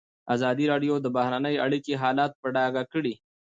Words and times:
ازادي 0.35 0.65
راډیو 0.71 0.93
د 1.01 1.07
بهرنۍ 1.15 1.55
اړیکې 1.65 1.93
حالت 2.03 2.31
په 2.41 2.47
ډاګه 2.55 2.83
کړی. 2.93 3.13